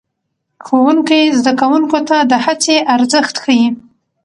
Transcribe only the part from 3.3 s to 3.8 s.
ښيي